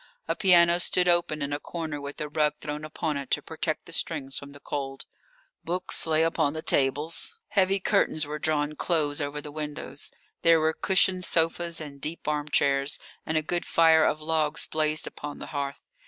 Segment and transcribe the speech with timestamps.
[0.27, 3.85] A piano stood open in a corner with a rug thrown upon it to protect
[3.85, 5.05] the strings from the cold;
[5.63, 10.09] books lay upon the tables, heavy curtains were drawn close over the windows,
[10.41, 15.05] there were cushioned sofas and deep arm chairs, and a good fire of logs blazed
[15.05, 15.83] upon the hearth.